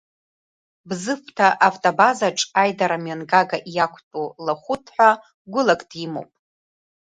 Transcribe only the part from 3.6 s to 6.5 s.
иақәтәоу Лахәыҭ ҳәа гәылак димоуп.